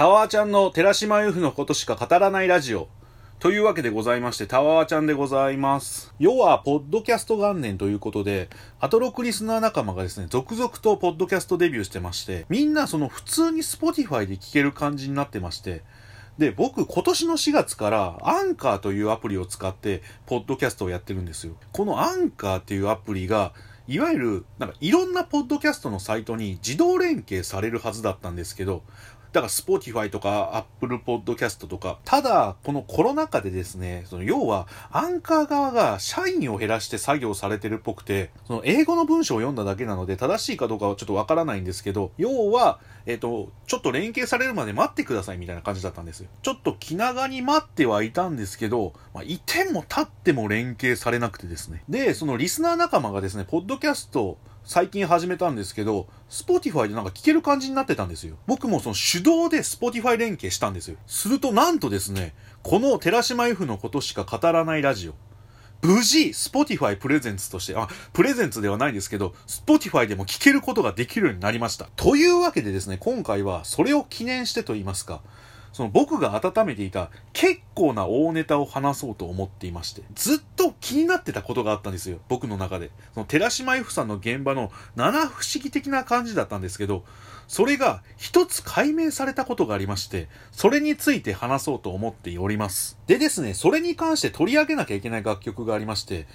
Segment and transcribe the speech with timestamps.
[0.00, 2.88] タワーちゃんの寺島由布のことしか語らないラジオ。
[3.38, 6.14] というわけでございまして、タワーちゃんでございます。
[6.18, 8.48] 要は、ポッドキャスト元年ということで、
[8.80, 15.82] アトロクリスナー仲間がですね、続々とポッドキャストデビューしてまして、みんなその普通に Spotify で聴ける感じになってまして、
[16.38, 21.56] で、僕、今年の4月から、アンカーというアプリを使って、ポッドキャストをやってるんですよ。
[21.72, 23.52] このアンカーっていうアプリが、
[23.86, 28.82] いわゆる、なんかいろんなポッドキャストのサイトに自動連携されるはずだったんですけど、
[29.32, 31.98] だから、 Spotify とか、 Apple Podcast とか。
[32.04, 46.28] ただ、このコロナ禍でですね、その要は、アンカー側が社員を減らして作業されてるっぽくて、その英語の文章を読んだだけなので、正しいかどうかはちょっとわからないんですけど、要は、えっ、ー、と、ちょっと連携されるまで待ってくださいみたいな感じだったんですよ。
[46.42, 51.84] ちょっと気長に待ってはいたんですけど、まあ、いても立っても連携されなくてですね。
[51.88, 54.38] で、そのリスナー仲間がですね、ポッドキャスト、
[54.70, 58.36] 最近始めたんですけど、Spotify でなんか聞ける感じになってたんですよ。
[58.46, 60.96] 僕もその手動で Spotify 連携したんですよ。
[61.08, 65.14] するとなんとですね、この寺島 F のことしか語らないラジオ。
[65.82, 71.88] 無事、Spotify プレゼンツとして、あ、プレゼンツではないですけど、Spotify でも聞けることができるようになりました。
[71.96, 75.20] というわけでですね、今回はそれを記念してと言いますか、
[75.72, 82.90] その僕が温めていた結構な大ネタを話そうと思っていまして、ずっと気になってたことがあったんですよ、僕の中で。
[83.14, 87.04] その寺島由布さんの現場の七不思議的な感じだったんですけど、
[87.46, 92.98] それが一つ解明されたことがありまして、それについて話そうと思っております。
[93.06, 96.26] でですね、それに関して取り上げなきゃいけない楽曲がありまして、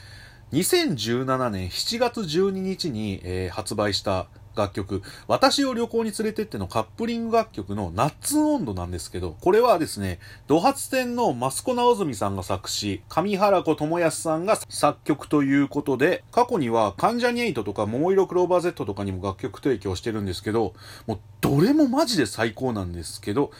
[0.52, 20.74] 2017年7月12日に、えー、発売した楽曲、私を旅行に連れてってのカップリング楽曲のナッツン温度なんですけど、これはですね、土発店のマスコ直澄さんが作詞、上原子智康さんが作曲ということで、過去には関ジャニエイトとか桃色クローバー Z とかにも楽曲提供してるんですけど、
[21.08, 23.52] もうどれもマジで最高なんですけど、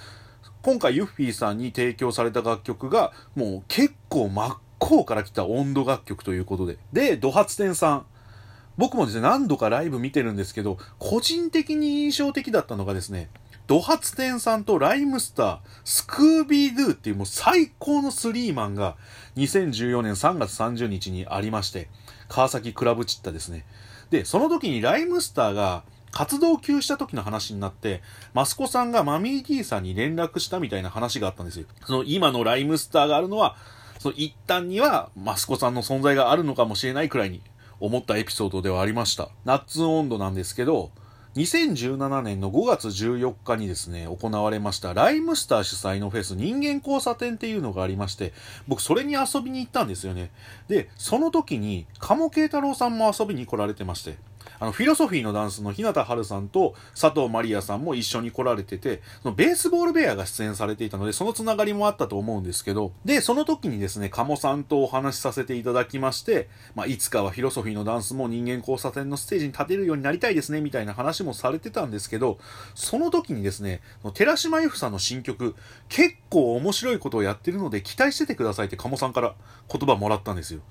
[0.62, 6.78] 今回ユッフィーさんに提供された楽曲が、もう結構真っ向から来た温度楽曲ということで。
[6.92, 8.06] で、土発店さん。
[8.78, 13.30] 僕もですね、何度かライブ見てるんですけど、個人的に印象的だったのがですね、
[13.68, 18.96] ド発展さんとライムスター、スクービードゥっていうもう最高のスリーマンが
[19.38, 21.90] 2014年3月30日にありまして、
[22.28, 23.66] 川崎クラブチッタですね。
[24.12, 28.02] で、その時にライムスターが活動休止した時の話になって、
[28.34, 31.66] マスコさんがマミー D さんに連絡したみたいな話があったんですよ。
[31.86, 33.56] その今のライムスターがあるのは、
[34.00, 37.42] その一旦にはマスコさんの存在があるのかもしれないくらいに
[37.80, 39.30] 思ったエピソードではありました。
[39.44, 40.92] ナッツ温度なんですけど、
[41.36, 48.32] 2017年の5月14日にですね、行われましたライムスター主催のフェス人間交差点っていうのがありまして、
[48.70, 50.32] 僕それに遊びに行ったんですよね。
[50.70, 54.18] で、その時に、鴨慶太郎さんも遊びに来られてまして、
[54.60, 72.38] あの、フィロソフィーのダンスの日向春さんと佐藤マリアさんも一緒に来られてて、そのベースボールベアが出演されていたので、そのつながりもあったと思うんですけど、で、その時にですね、鴨さんとお話しさせていただきまして、まあ、いつかはフィロソフィーのダンスも人間交差点のステージに立てるようになりたいですね、みたいな話もされてたんですけど、
[72.74, 73.82] その時にですね、
[74.14, 75.56] 寺島由布さんの新曲、
[75.90, 79.36] 結構面白いことをやってるので期待しててくださいって鴨さんから
[79.72, 80.62] 言葉もらったんですよ。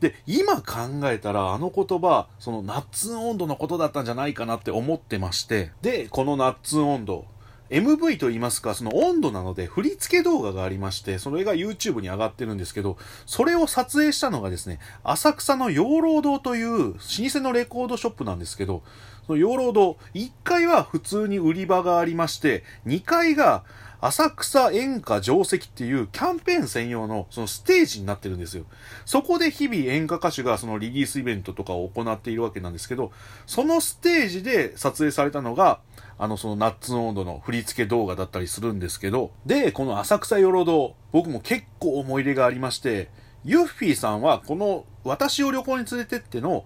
[0.00, 7.26] で、今考えたらあの言葉、そのナッツン温度のことだったんじゃないかなって思ってまして、で、このナッツン温度、
[7.70, 12.96] MV と言いますか、その温度なので振り付け動画がありまして、それが YouTube に上がってるんですけど、
[13.26, 16.98] それを撮影したのがですね、浅草の養老堂という老
[17.32, 18.82] 舗のレコードショップなんですけど、
[19.26, 23.64] その養老堂、1階は普通に売り場がありまして、2階が
[24.00, 28.64] 浅草演歌定石っていうキャンペーン専用のそのステージになってるんですよ。
[29.04, 33.12] そこで日々演歌歌手がそのリリースイベントとかを行っているわけなんですけど、
[33.46, 35.80] そのステージで撮影されたのが、
[36.18, 43.10] あのそのナッツ温度の振り付け動画だったりするんですけど、で、この浅草よろ堂、僕も結構思い入れがありまして、
[43.44, 46.64] ユッフィーさんはこの私を旅行に連れてっての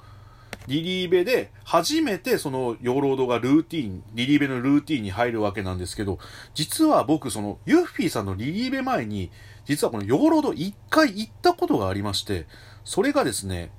[0.66, 6.18] リリーベで初めてその養老堂がルーティン、リリーベのルーティンに入るわけなんですけど、
[6.54, 9.30] 実は僕そのユッフィーさんのリリーベ前に、
[9.66, 12.46] 実はこの養老堂一回行ったことがありまして、
[12.84, 13.70] それがですね、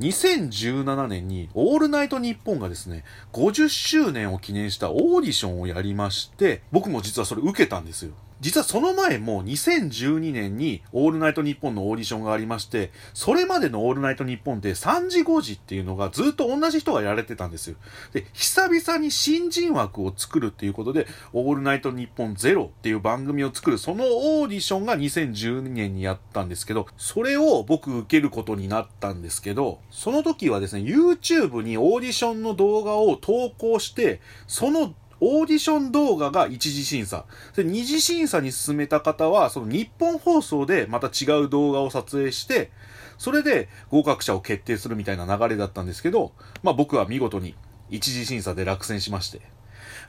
[0.00, 8.12] 2017年にオールナイトニッポンがですね、50周年を記念したオーディションをやりまして、僕も実はそれ受けたんですよ。
[8.44, 17.76] 実はその前も2012年にオールナイトニッポンのオーディションがありまして、それまでのオールナイトニッポンって3時5時っていうのがずっと同じ人がやられてたんですよ。
[18.12, 37.24] で、久々に新人枠を作るっていうことで、オールナイトニッポンゼロっていう番組を作る、そのオーディションが2012年にやったんですけど、それを僕受けることになったんですけど、その時はですね、YouTube にオーディションの動画を投稿して、そのオーディション動画が一次審査。
[37.56, 42.70] で、二次審査に進めた方は、その日本放送でまた違う動画を撮影して、
[43.18, 46.32] それで合格者を決定するみたいな流れだったんですけど、
[46.62, 47.54] まあ僕は見事に
[47.90, 49.40] 一次審査で落選しまして。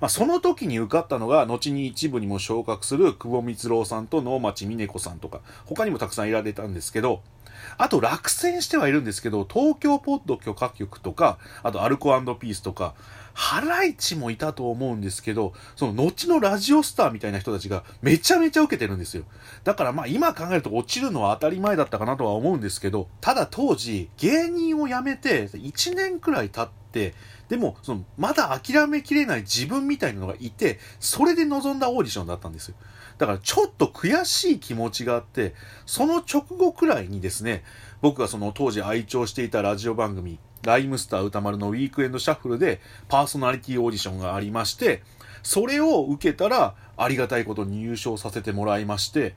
[0.02, 7.22] まあ、その時に受かったのが、後に一部にも昇格する久保光郎さんと能町峰子さんとか、他にもたくさんいられたんですけど、
[7.78, 12.94] あと落選してはいるんですけど、東京ポッド許可局とか、あとアルコピースとか、
[13.34, 19.24] ハライチもいたと思うんですけど、その後のラジオスターみたいな人たちがめちゃめちゃ受けてるんですよ。
[19.66, 27.14] だからまあ今考えると落ちるのは当たり前だったかなとは思うんですけど、ただ当時芸人を辞めて1年くらい経って、
[27.50, 32.76] でも、その、まだ諦めきれない自分みたいなのがいて、それで臨んだオーディションだったんですよ。
[33.18, 35.54] だからちょっと悔しい気持ちがあって、
[35.86, 37.64] その直後くらいにですね、
[38.02, 45.04] 僕がその当時愛聴していたラジオ番組、ライムスター歌丸のウィークエンドシャッフルでパーソナリティオーディションがありまして、
[45.44, 49.36] それを受けたらありがたいことに優勝させてもらいまして、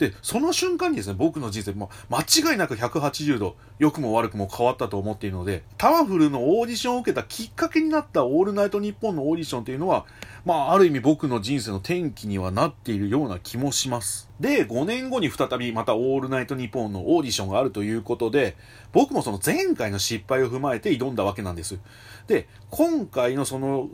[0.00, 10.06] で、その瞬間にですね、僕の人生も間違いなく180度、良くも悪くも変わったと思っているので、タワフルのオーディションを受けたきっかけになったオールナイトニッポンのオーディションっていうのは、
[10.46, 14.30] まあ、ある意味僕の人生の転機にはなっているような気もします。
[14.40, 18.56] で、5年後に再びまたオールナイトニッポンのオーディションがあるということで、
[18.92, 21.78] 僕もその前回の失敗を踏まえて挑んだわけなんです。
[22.26, 23.90] で、今回のその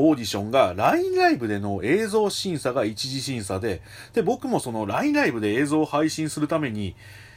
[0.00, 3.82] オーディションが LINE ライブでの映像審査が一次審査で、
[4.14, 6.96] で、僕もその LINE ライブで映像を配信するために、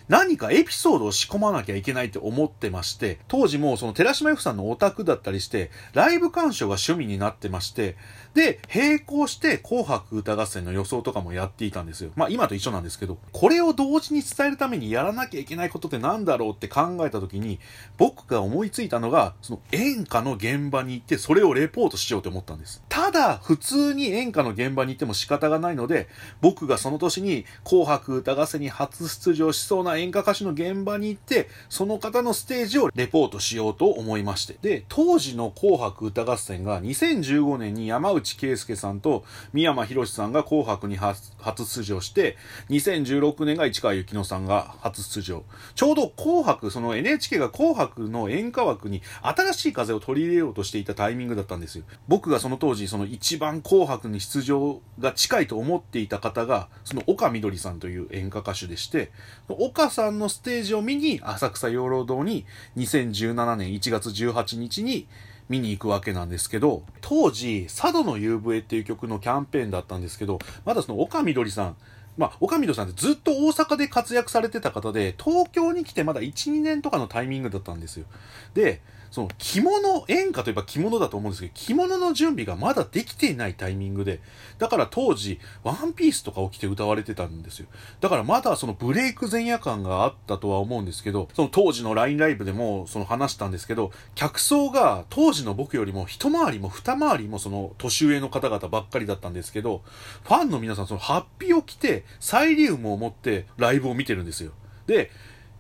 [0.10, 7.96] 何かエピソードを仕込まなきゃいけないって思ってまして、当時もその寺島 F さんのオタクだったりして、ライブ鑑賞が趣味になってまして、
[8.34, 12.12] で、並行して紅白歌合戦の予想とかもやっていたんですよ。
[12.16, 17.60] まあ今と一緒なんですけど、これを同時に伝えるためにやらなきゃいけないことって何だろうって考えた時に、
[17.98, 22.84] 僕が思いついたのが、その演歌の現場に行ってそれをレポートしようと思ったんです。
[22.90, 26.08] ただ、普通に演歌の現場に行っても仕方がないので、
[26.42, 34.58] 僕がその年に紅白歌合戦に初出場しそうな演歌歌手の現場に行って、その方のステージをレポートしようと思いまして。
[34.62, 39.24] で、当時の紅白歌合戦が2015年に山内圭介さんと
[39.54, 41.32] 三山博さんが紅白に初
[41.66, 42.38] 出場して、
[42.70, 45.44] 2016年が市川由紀乃さんが初出場。
[45.76, 51.84] ちょうど紅白、その NHK が紅白の演歌枠に新しい風を取り入れようとしていたタイミングだったんですよ。
[52.08, 59.12] 僕がその当時、その一番紅白に出場が近いと思っていた方が、その岡みどりさんという演歌歌手でして、
[59.50, 62.46] 岡さんのステージを見に浅草養老堂に
[62.78, 65.08] 2017年1月18日に
[65.50, 71.76] 見に行くわけなんですけど、当時、佐渡の夕笛っていう曲のキャンペーンだったんですけど、まだその岡みどりさん、
[72.18, 78.06] まあ、岡みどりさんってずっと大阪で活躍されてた方で、東京に来てまだ1、2年とかのタイミングだったんですよ。
[78.54, 78.82] で、
[79.14, 84.22] その着物、演歌といえば着物だと思うんですけど、着物の準備がまだできていないタイミングで、
[84.58, 87.68] だから当時、ワンピースとかを着て歌われてたんですよ。
[88.02, 99.84] だからまだそのブレイク前夜感があったとは思うんですけど、その当時の LINE ライブでもその話したんですけど、客層が当時の僕よりも一回りも二回りもその年上の方々ばっかりだったんですけど、
[100.24, 104.54] ファンの皆さんそのハッピーを着て、サイリウムを持ってライブを見てるんですよ。
[104.88, 105.12] で、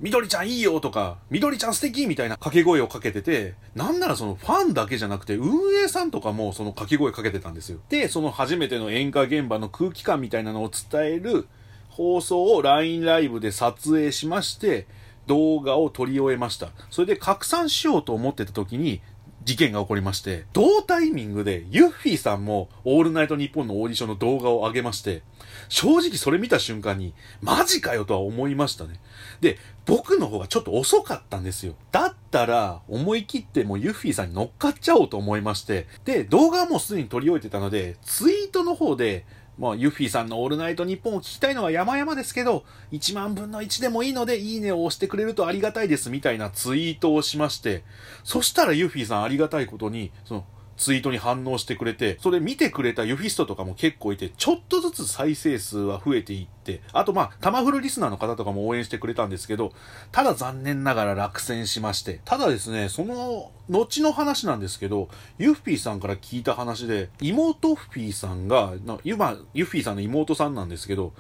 [0.04, 7.80] みどりちゃんいいよとか、みどりちゃん素敵みたいな掛け声をかけてて、なんならそのファンだけじゃなくて運営さんとかもその掛け声かけてたんですよ。
[7.88, 11.48] で、その初めての演歌現場の空気感みたいなのを伝える
[11.88, 14.88] 放送を LINE ライブで撮影しまして、
[15.26, 16.72] 動画を撮り終えました。
[16.90, 19.00] それで拡散しようと思ってた時に、
[19.46, 25.22] 事件が起こりまして、同タイミングでユッフィーさんもオールナイトニッポンのオーディションの動画を上げまして、
[25.70, 29.00] 正直それ見た瞬間に、マジかよとは思いましたね。
[29.42, 31.76] で、僕の方がちょっと遅かったんですよ。
[31.92, 39.26] だったら、思い切ってもうユッフィーさんに乗っかっちゃおうと思いまして、で、動画はもうすでに撮り終えてたので、ツイートの方で、
[39.58, 47.84] まあ、ユッフィーさんのオールナイトニッポンを聞きたいのは山々ですけど、1万分の1でもいいので、いいねを押してくれるとありがたいですみたいなツイートをしまして、
[48.24, 50.46] そしたらユッフィーさんありがたいことに、その、
[50.78, 59.74] ツイートに反応してくれて、それ見てくれたユフィストとかも結構いて、ちょっとずつ再生数は増えていって、あとまあ、タマフルリスナーの方とかも応援してくれたんですけど、
[60.12, 71.14] ただ残念ながら落選しまして、ただですね、その、後の話なんですけど、ユフィーさんから聞いた話で、妹フィーさんが、今、ユフィーさんの妹さんなんですけど、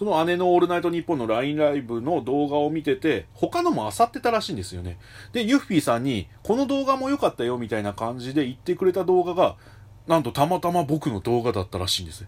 [0.00, 4.98] その姉のオールナイトニッポンの LINE ライブの動画を見てて、他のも漁ってたらしいんですよね。
[5.34, 9.56] で、ユッフィーさんに、この動画も良かったよみたいな感じで言ってくれた動画が、
[10.06, 12.26] なんとたまたま僕の動画だったらしいんです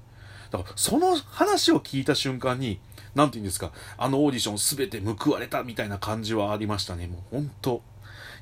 [0.51, 2.79] だから、その話を聞いた瞬間に、
[3.15, 7.07] なんて言うんですか、あのオーディション全て報われたみたいな感じはありましたね。
[7.07, 7.83] もう本当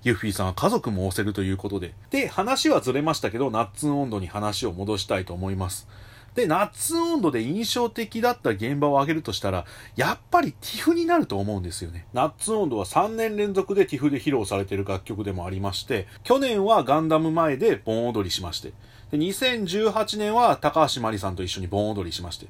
[0.03, 1.95] ユッフィーさんは家族も押せるということで。
[2.11, 5.87] で、話はずれましたけど、ナッツン温度に話を戻したいと思います。
[6.35, 9.65] で、ナッツ温度で印象的だった現場を挙げるとしたら、
[9.97, 12.07] やっぱり TIFF になると思うんですよね。
[12.13, 18.73] ナッツ温度は3年連続で TIFF で披露されている楽曲でもありまして、去年はガンダム前で盆踊りしまして、
[19.11, 22.47] で2018年は高橋真理さんと一緒に盆踊りしまして、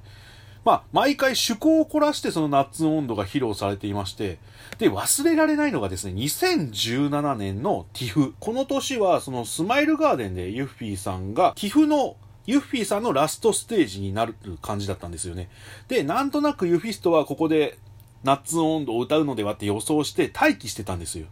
[0.65, 4.39] まあ、毎回趣向を凝らしてそのナッツ温度が披露されていまして、
[4.79, 8.35] で、忘れられないのがですね、2017年の TIFF。
[8.39, 12.17] この年はそのスマイルガーデンでユッフィーさんが TIFF の
[12.51, 15.49] ユッフィーさんのラストステージになる感じだったんですよね。
[15.87, 17.79] で、なんとなくユフィストはここで
[18.25, 21.27] ナッツ温度を歌うのではって予想して待機してたんですよ。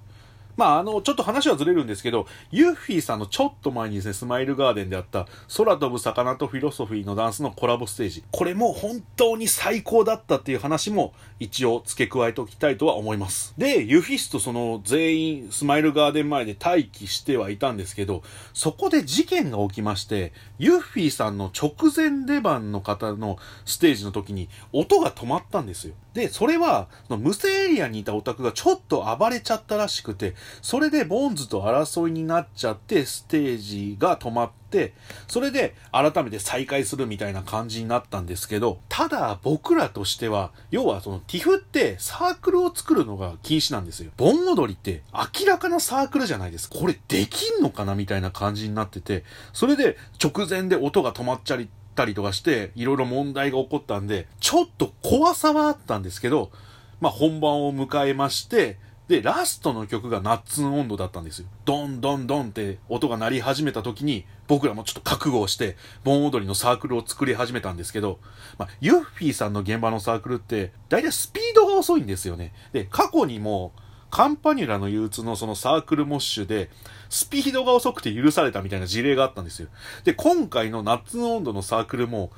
[0.58, 8.24] まあ、あの、ちょっと話はずれるんですけど、ユッフィーさんのちょっと前にですね、スマイルガーデンであった空飛ぶ魚とフィロソフィーのダンスのコラボステージ。
[8.32, 13.54] これも本当に最高だったっていう話も一応付け加えておきたいとは思います。
[13.56, 25.94] で、ユフィスとその全員スマイルガーデン前で待機してはいたんですけど、そこで事件が起きまして、ユッフィーさんの直前出番の方のステージの時に音が止まったんですよ。
[26.18, 34.94] で、それは、その無声エリアにいたオタクがちょっと暴れちゃったらしくて、それでボンズと争いになっちゃって、ステージが止まって、
[35.28, 44.10] それで改めて再開するみたいな感じになったんですけど、ただ僕らとしては、要はその TIFF ってサークルを作るのが禁止なんですよ。
[44.16, 46.68] 盆踊りって明らかなサークルじゃないです。
[46.68, 49.22] これできんのかなみたいな感じになってて、
[49.52, 51.68] それで直前で音が止まっちゃり
[51.98, 56.52] ったりとかして、いろいろ問題が起こったんで、ちょっと怖さはあったんですけど、
[57.00, 58.78] まあ本番を迎えまして、
[59.08, 61.48] で、ラストの曲がナッツン温度だったんですよ。
[61.64, 68.20] ドンドンドンって音が鳴り始めた時に、僕らもちょっと覚悟をして、盆踊りのサークルを作り始めたんですけど、
[68.58, 72.52] まあ、ユッフィーさんの現場のサークルって、だいたいスピードが遅いんですよね。
[72.72, 73.72] で、過去にも、
[74.10, 76.70] カンパニュラの憂鬱のそのサークルモッシュで、
[77.08, 79.68] スピードが遅くて許されたみたいな事例があったんですよ。
[80.04, 82.30] で、今回の夏の温度のサークルも、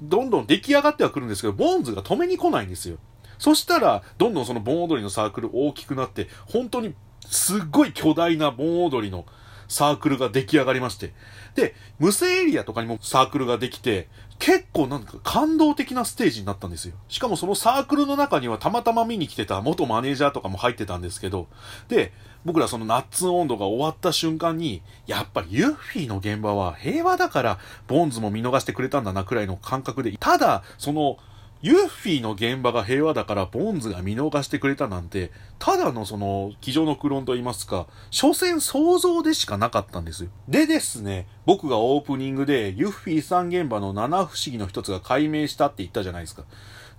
[0.00, 2.98] どんどん出来上がってはくるんですけど、ボーンズが止めに来ないんですよ。
[3.38, 6.94] そしたら、どんどんその盆踊りのサークル大きくなって、本当に
[7.26, 9.26] すっごい巨大な盆踊りの
[9.70, 11.12] サークルが出来上がりまして。
[11.54, 14.08] で、無声エリアとかにもサークルができて、
[14.40, 16.94] 結構なんか感動的なステージになったんですよ。
[17.08, 21.46] しかもそのサークルの中にはたまたま見に来てた元マネージャーとかも入ってたんですけど、
[21.88, 22.12] で、
[22.44, 31.18] 僕らそのナッツ温度が終わった瞬間に、やっぱりユッフィーの現場は平和だから、ボンズも見逃してくれたんだなくらいの感覚で、ただ、その、
[31.62, 40.30] ユッフィーの現場が平和だからボンズが見逃してくれたなんて、ただのその、机上のクローンと言いますか、所詮想像でしかなかったんですよ。
[40.48, 46.44] でですね、僕がオープニングでユッフィーさん現場の七不思議の一つが解明したって言ったじゃないですか。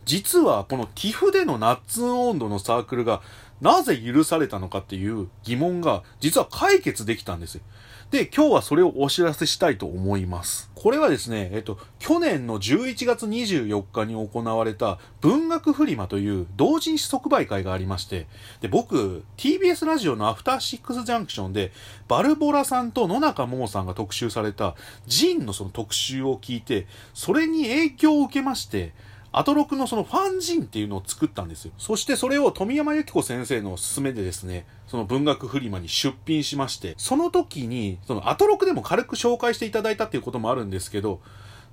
[0.06, 3.22] 実はこの TIF でのナッツン温度のサークルが
[3.62, 7.62] なぜ許されたのかっていう疑問が実は解決できたんですよ。
[8.12, 10.70] で、今日はそれをお知らせしたいと思います。
[10.76, 18.28] これはですね、えっと、去年の11月24日に行われた文学フリマという同人誌即売会がありまして、
[18.60, 21.72] で、僕、TBS ラジオのアフターシックスジャンクションで、
[22.10, 24.76] バルボラさんと野中桃さんが特集された
[25.08, 28.94] ジンのその特集を聞いて、それに影響を受けまして、
[29.34, 31.72] アトロクのそのファンジンっていうのを作ったんですよ。
[31.78, 41.22] そしてそれを富山由紀子先生の勧めでですね、その文学フリマに出品しまして、その時に、そのアトロクでも軽く紹介していただいたっていうこともあるんですけど、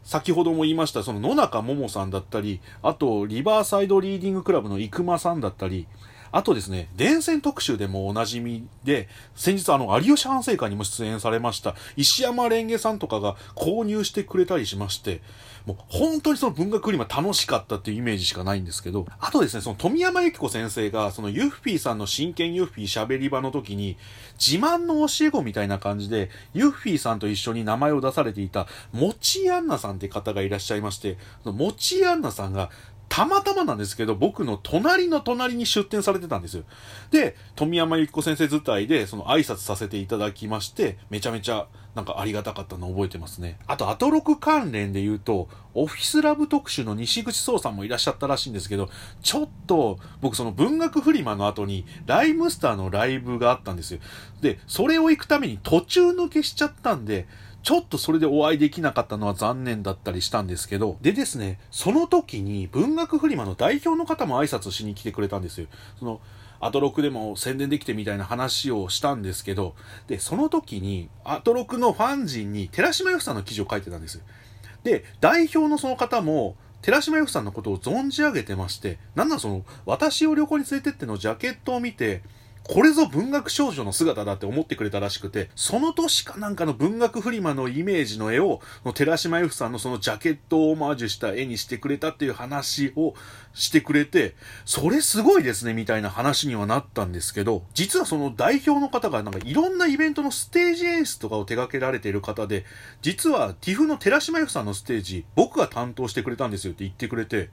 [0.04, 5.88] 先ほども言いました、その野中桃さんだったり、あと、リバーサイドリーディングクラブの生駒さんだったり、
[6.32, 15.20] あとですね、電線特集でもおなじみで、先日あの、有吉反省会にも出演されました、石山蓮華さんとかが購入してくれたりしまして、
[15.66, 23.98] もう本当にその文学フリマ楽しかったっていうイメージしかないんですけど、あとですね、その富山由紀子先生が、そのユッフィーさんの真剣ユッフィー喋り場の時に、
[24.38, 32.70] 自慢の教え子みたいな感じで、ユッフィーさんと一緒に名前を出されていた、もちアンナさんって方がいらっしゃいまして、そのもちアンナさんが、
[33.08, 36.64] たまたまなんですけど、僕の隣の隣に出展されてたんですよ。
[37.10, 43.58] で、富山由紀子先生伝いで、その挨拶させていただきまして、めちゃめちゃなんかありがたかったのを覚えてますね。
[43.66, 48.88] あと、アトロク関連で言うと、オフィスラブ特集の西口壮さんもいらっしゃったらしいんですけど、
[49.22, 54.00] ちょっと、僕その文学フリマの後に、ライムスターのライブがあったんですよ。
[54.40, 57.26] で、それを行くために途中抜けしちゃったんで、
[57.68, 65.66] ちょっとそれでお会いできなかったのは残念だったりしたんですけど、でですね、その時に文学フリマの代表の方も挨拶しに来てくれたんですよ。
[65.98, 66.22] その、
[66.60, 69.74] アトロクでも宣伝できてみたいな話をしたんですけど、
[70.06, 74.22] で、その時に、アトロクのファン陣に寺島由紀さんの記事を書いてたんです。
[74.82, 82.22] で、代表のその方も、寺島由紀さんのことを存じ上げてまして、なんなんその、私を旅行に連れてってのジャケットを見て、
[82.68, 88.60] これぞ文学少女の姿だって思ってくれたらしくて、その年かなんかの文学フリマのイメージの絵を、
[88.92, 93.14] 寺島由布さんのそのジャケットをオマージュした絵にしてくれたっていう話を
[93.54, 94.34] してくれて、
[94.66, 102.66] それすごいですねみたいな話にはなったんですけど、実はその代表の方がなんかいろんなイベントのステージ演出とかを手掛けられている方で、
[103.00, 107.48] 実は TIF の寺島由布さんのステージ、僕が担当してくれたんですよって言ってくれて、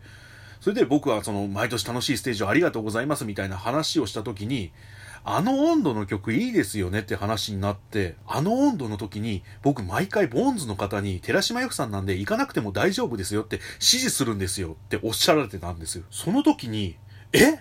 [0.60, 4.74] それで僕はその毎年楽しいステージをありがとうございますみたいな話をした時に、
[5.28, 16.04] あの温度の曲いいですよねって話になって、あの温度の時に僕毎回ボーンズの方に寺島由布さんなんで行かなくても大丈夫ですよって指示するんですよっておっしゃられてたんですよ。
[16.12, 16.96] その時に、
[17.34, 17.60] え？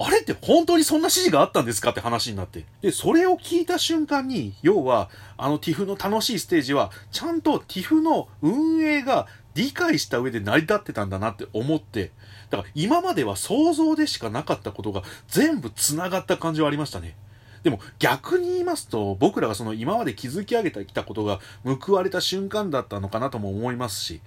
[0.00, 2.66] あれって本当にそんな指示があったんですかって話になって。
[2.82, 9.26] で、それを聞いた瞬間に、要は、あの TIFF の楽しいステージは、ちゃんと TIFF の運営が
[9.58, 12.12] 理解した上で成り立ってたんだなって思って、
[12.48, 17.16] だから今までは想像でしかなかったことが全部繋がった感じはありましたね。
[17.64, 24.20] でも逆に言いますと、僕らがその今まで築き上げてきたことが報われた瞬間だったのかなとも思いますし、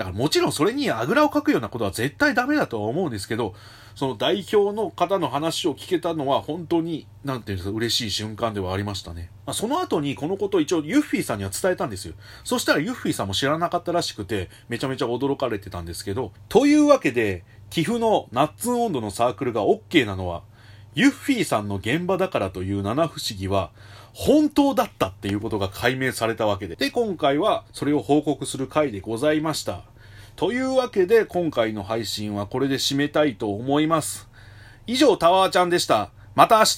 [0.00, 3.54] だからもちろんそれにあぐらをかくようなことは絶対ダメだとは思うんですけど、
[3.94, 9.30] その代表の方の話を聞けたのは本当に、なんていうんですか、嬉しい瞬間ではありましたね。
[9.44, 12.14] まあ、その後にこのことを一応ユッフィーさんには伝えたんですよ。
[12.44, 20.44] そしたらユッフィーさんも知らなかったらしくて、めちゃめちゃ驚かれてたんですけど、というわけで、寄付のナッツン温度のサークルが OK なのは、
[20.94, 23.70] ユッフィーさんの現場だからという七不思議は、
[24.12, 26.76] 本当だったっていうことが解明されたわけで。
[26.76, 29.89] で、今回はそれを報告する回でございました。
[30.40, 34.26] というわけで、今回の配信はこれで締めたいと思います。
[34.86, 36.12] 以上、タワーちゃんでした。
[36.34, 36.76] また明日